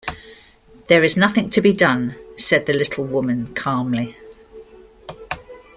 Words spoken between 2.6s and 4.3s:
the little woman, calmly.